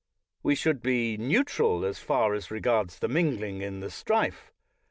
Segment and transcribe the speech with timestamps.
[0.41, 4.51] We should be neutral as far as re gards the mingling in the strife.